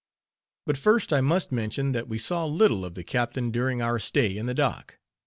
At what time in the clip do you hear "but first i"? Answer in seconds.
0.65-1.21